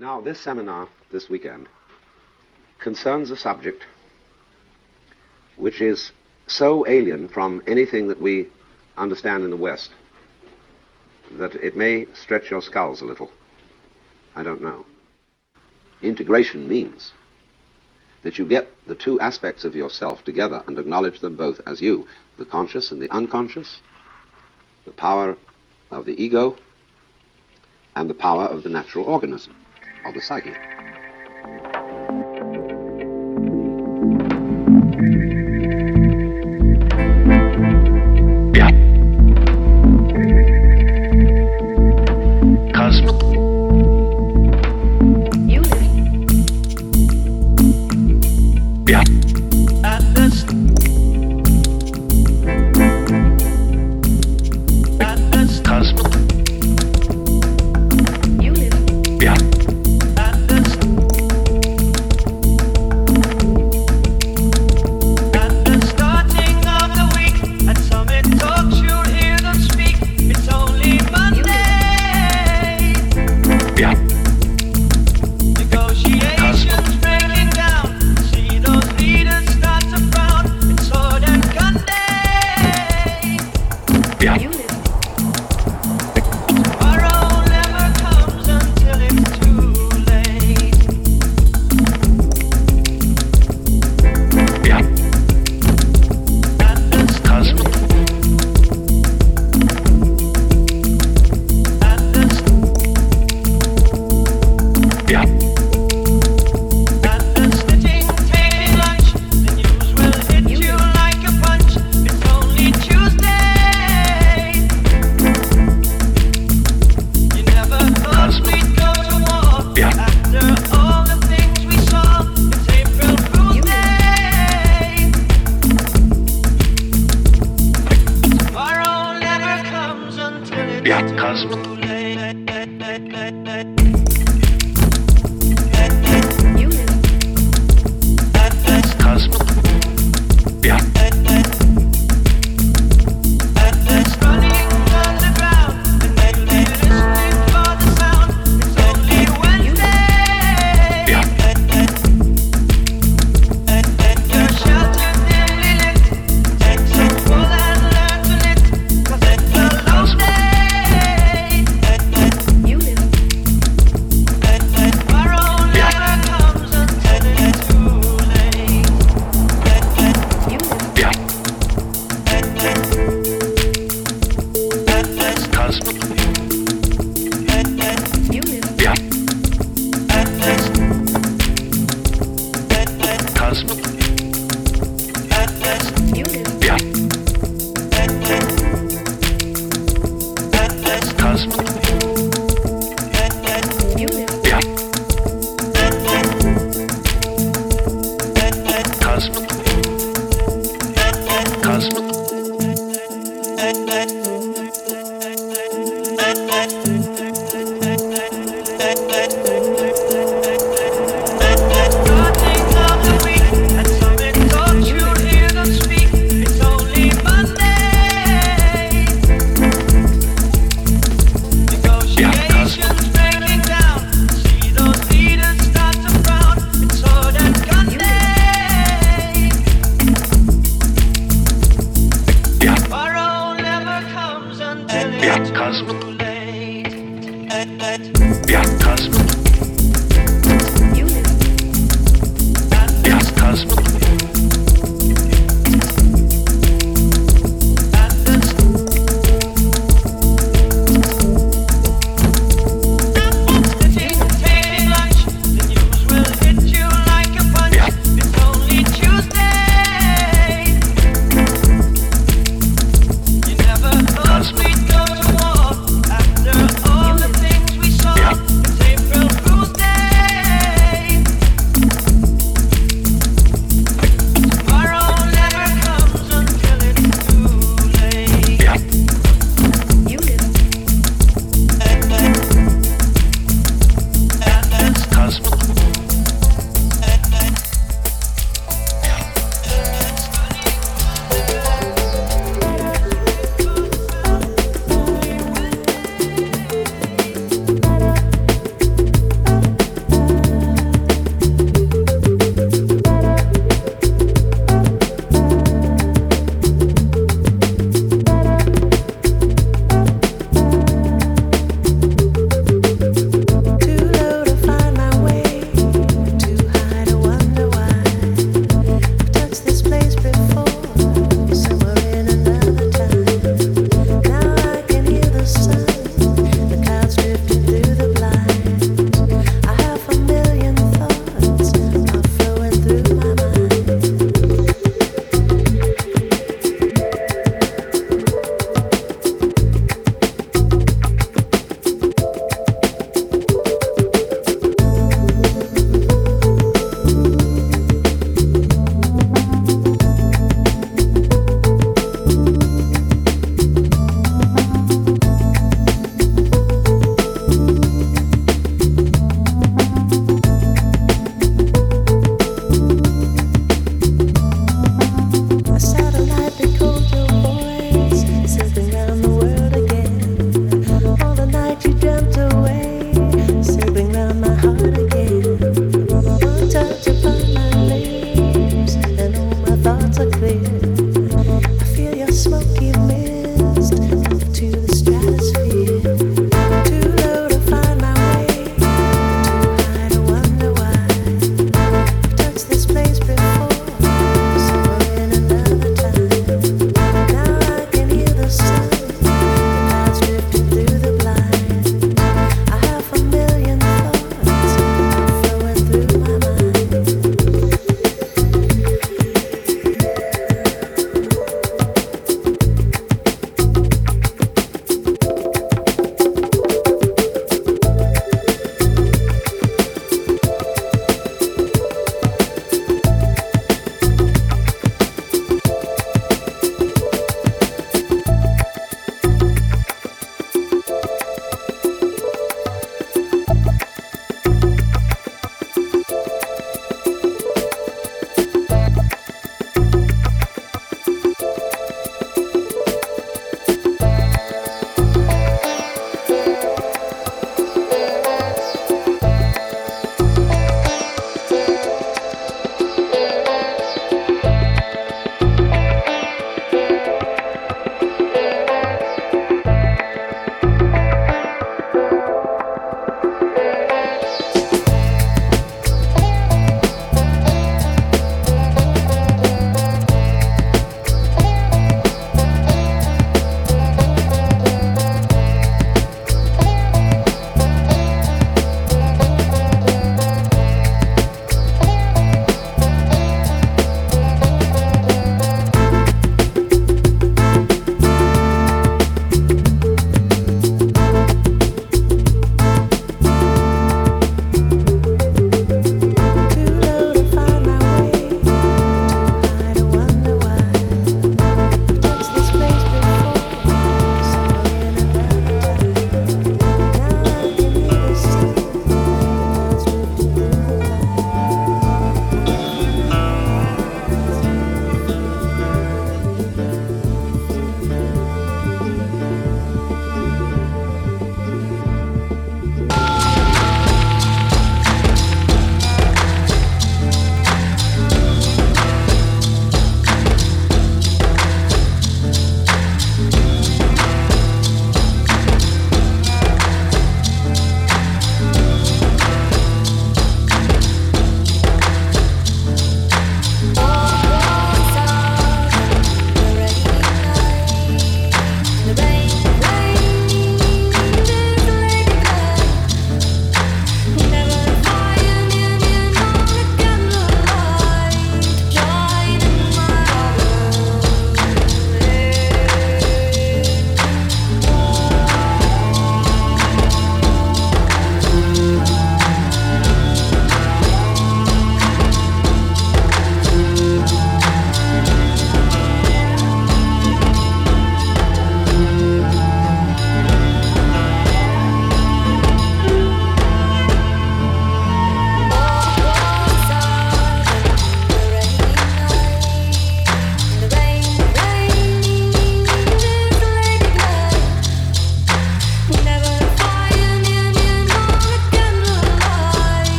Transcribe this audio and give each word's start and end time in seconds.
Now, 0.00 0.22
this 0.22 0.40
seminar 0.40 0.88
this 1.12 1.28
weekend 1.28 1.68
concerns 2.78 3.30
a 3.30 3.36
subject 3.36 3.84
which 5.58 5.82
is 5.82 6.12
so 6.46 6.86
alien 6.88 7.28
from 7.28 7.62
anything 7.66 8.08
that 8.08 8.18
we 8.18 8.48
understand 8.96 9.44
in 9.44 9.50
the 9.50 9.58
West 9.58 9.90
that 11.32 11.54
it 11.54 11.76
may 11.76 12.06
stretch 12.14 12.50
your 12.50 12.62
skulls 12.62 13.02
a 13.02 13.04
little. 13.04 13.30
I 14.34 14.42
don't 14.42 14.62
know. 14.62 14.86
Integration 16.00 16.66
means 16.66 17.12
that 18.22 18.38
you 18.38 18.46
get 18.46 18.68
the 18.86 18.94
two 18.94 19.20
aspects 19.20 19.66
of 19.66 19.76
yourself 19.76 20.24
together 20.24 20.64
and 20.66 20.78
acknowledge 20.78 21.20
them 21.20 21.36
both 21.36 21.60
as 21.66 21.82
you 21.82 22.08
the 22.38 22.46
conscious 22.46 22.90
and 22.90 23.02
the 23.02 23.10
unconscious, 23.10 23.82
the 24.86 24.92
power 24.92 25.36
of 25.90 26.06
the 26.06 26.18
ego, 26.22 26.56
and 27.94 28.08
the 28.08 28.14
power 28.14 28.46
of 28.46 28.62
the 28.62 28.70
natural 28.70 29.04
organism 29.04 29.54
of 30.04 30.14
the 30.14 30.20
psyche. 30.20 30.54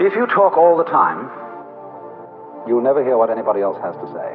If 0.00 0.14
you 0.14 0.26
talk 0.26 0.56
all 0.56 0.78
the 0.78 0.84
time, 0.84 1.28
you'll 2.66 2.80
never 2.80 3.04
hear 3.04 3.18
what 3.18 3.28
anybody 3.28 3.60
else 3.60 3.76
has 3.82 3.94
to 3.96 4.06
say. 4.14 4.32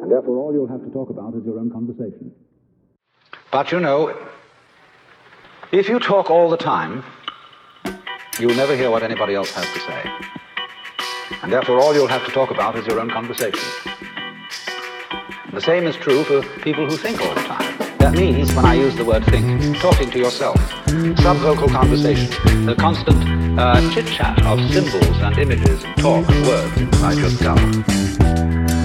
And 0.00 0.10
therefore, 0.10 0.38
all 0.38 0.54
you'll 0.54 0.68
have 0.68 0.82
to 0.82 0.90
talk 0.90 1.10
about 1.10 1.34
is 1.34 1.44
your 1.44 1.58
own 1.58 1.70
conversation. 1.70 2.32
But 3.50 3.72
you 3.72 3.78
know, 3.78 4.16
if 5.70 5.86
you 5.86 5.98
talk 5.98 6.30
all 6.30 6.48
the 6.48 6.56
time, 6.56 7.04
you'll 8.40 8.56
never 8.56 8.74
hear 8.74 8.90
what 8.90 9.02
anybody 9.02 9.34
else 9.34 9.52
has 9.52 9.66
to 9.66 9.80
say. 9.80 10.02
And 11.42 11.52
therefore, 11.52 11.78
all 11.78 11.94
you'll 11.94 12.06
have 12.06 12.24
to 12.24 12.32
talk 12.32 12.50
about 12.50 12.74
is 12.76 12.86
your 12.86 13.00
own 13.00 13.10
conversation. 13.10 13.68
The 15.52 15.60
same 15.60 15.86
is 15.86 15.94
true 15.96 16.24
for 16.24 16.40
people 16.60 16.88
who 16.88 16.96
think 16.96 17.20
all 17.20 17.34
the 17.34 17.42
time. 17.42 17.91
That 18.02 18.14
means, 18.14 18.52
when 18.52 18.64
I 18.64 18.74
use 18.74 18.96
the 18.96 19.04
word 19.04 19.24
think, 19.26 19.78
talking 19.78 20.10
to 20.10 20.18
yourself. 20.18 20.56
Subvocal 21.22 21.68
conversation, 21.68 22.66
the 22.66 22.74
constant 22.74 23.16
uh, 23.56 23.80
chit-chat 23.94 24.44
of 24.44 24.58
symbols 24.72 25.16
and 25.22 25.38
images 25.38 25.84
and 25.84 25.96
talk 25.98 26.28
and 26.28 26.44
words 26.44 26.80
inside 26.80 27.18
your. 27.18 27.30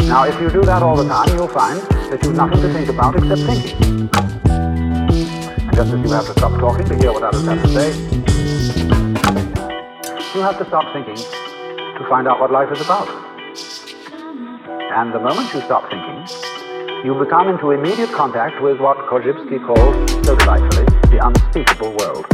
Now, 0.08 0.26
if 0.26 0.40
you 0.40 0.52
do 0.52 0.62
that 0.66 0.84
all 0.84 0.96
the 0.96 1.08
time, 1.10 1.36
you'll 1.36 1.48
find 1.48 1.82
that 2.12 2.24
you've 2.24 2.36
nothing 2.36 2.62
to 2.62 2.72
think 2.72 2.90
about 2.90 3.16
except 3.16 3.42
thinking. 3.42 4.08
And 4.54 5.74
just 5.74 5.94
as 5.94 6.00
you 6.00 6.12
have 6.12 6.28
to 6.28 6.34
stop 6.34 6.60
talking 6.60 6.86
to 6.86 6.96
hear 6.96 7.12
what 7.12 7.24
others 7.24 7.44
have 7.44 7.62
to 7.64 7.70
say, 7.70 7.90
you 10.36 10.42
have 10.42 10.60
to 10.60 10.66
stop 10.68 10.94
thinking 10.94 11.16
to 11.18 12.06
find 12.08 12.28
out 12.28 12.40
what 12.40 12.52
life 12.52 12.72
is 12.72 12.82
about. 12.82 13.10
And 14.94 15.12
the 15.12 15.20
moment 15.20 15.52
you 15.56 15.62
stop 15.62 15.90
thinking, 15.90 16.24
you 17.04 17.14
become 17.14 17.48
into 17.48 17.72
immediate 17.72 18.12
contact 18.12 18.62
with 18.62 18.80
what 18.80 18.98
Korzybski 18.98 19.66
calls, 19.66 20.26
so 20.26 20.36
delightfully, 20.36 20.86
the 21.10 21.20
unspeakable 21.22 21.96
world. 21.98 22.28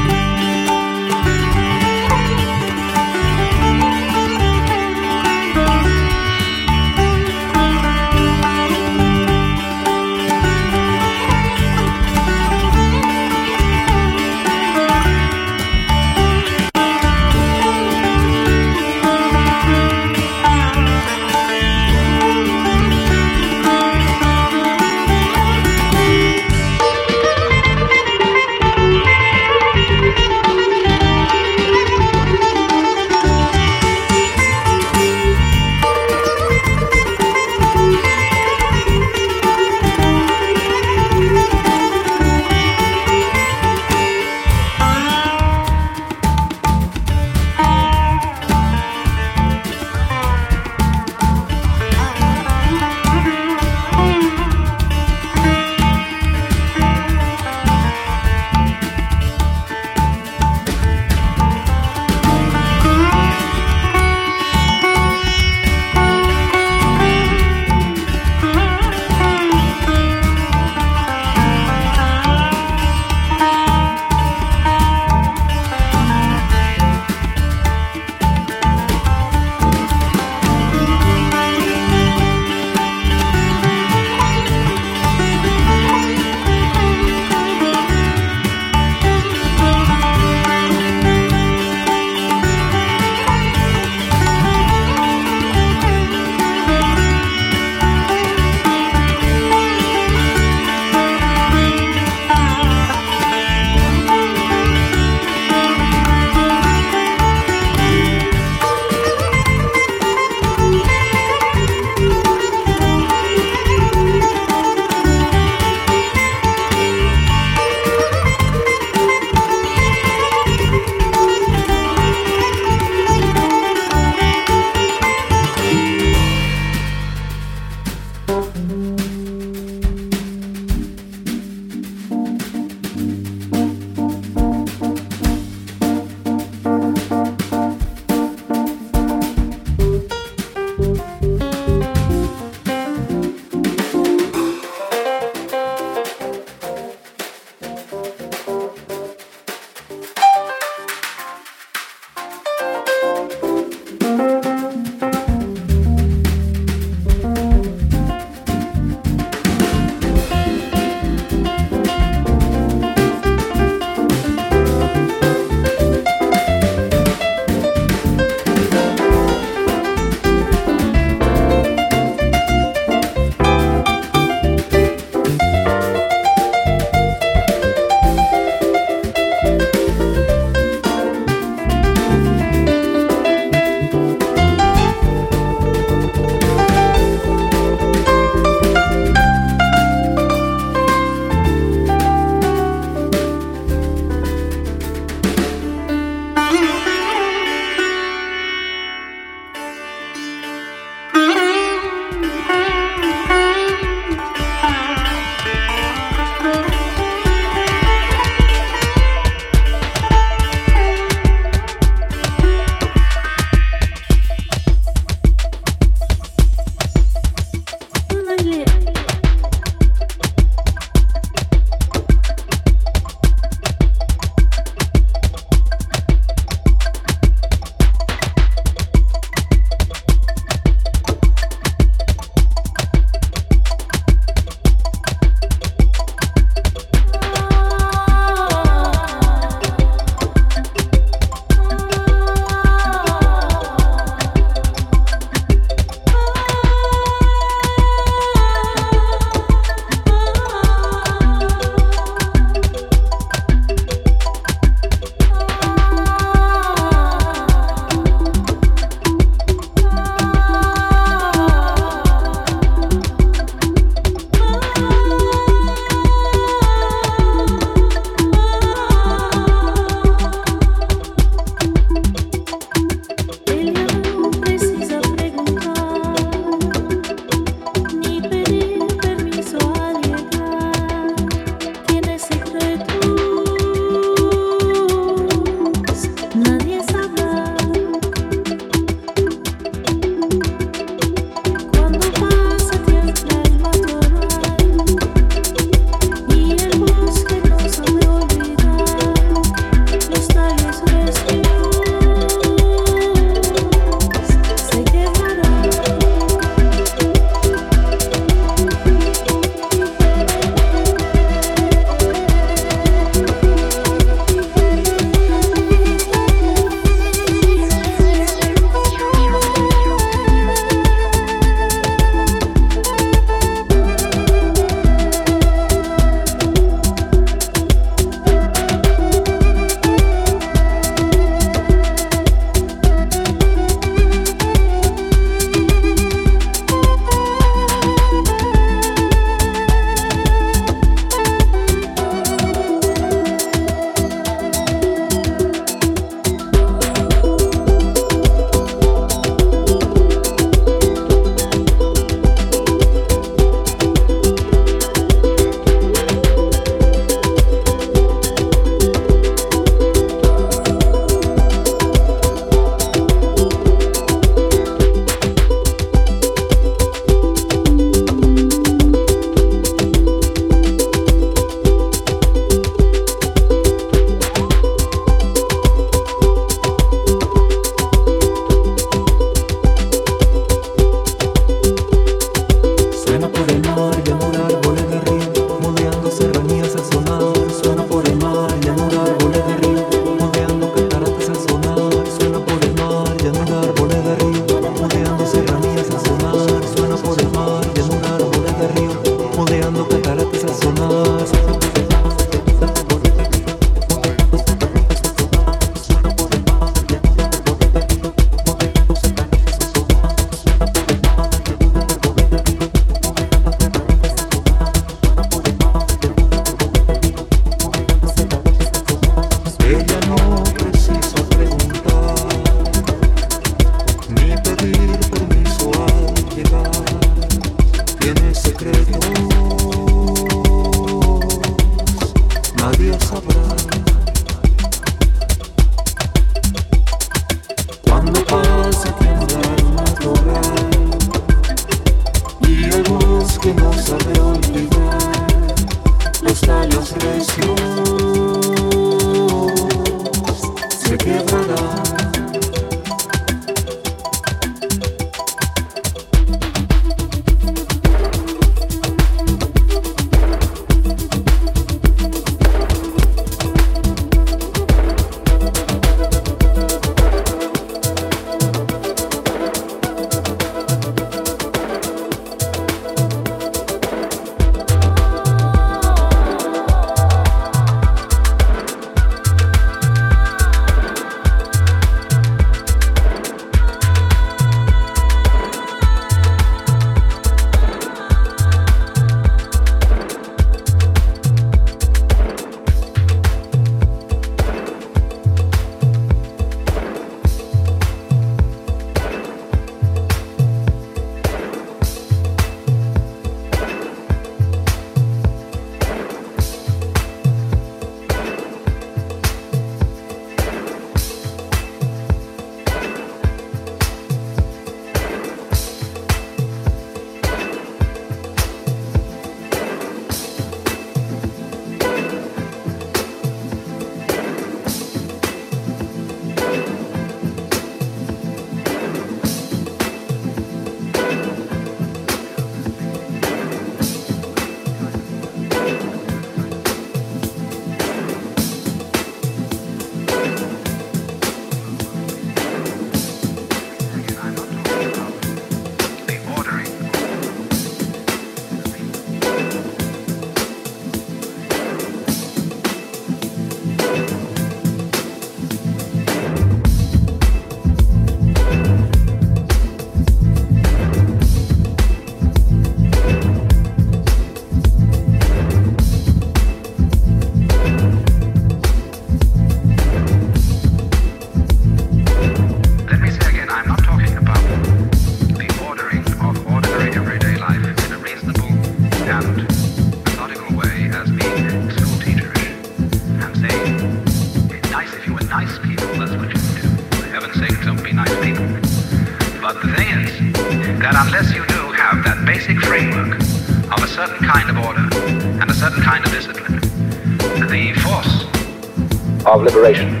Of 599.63 600.00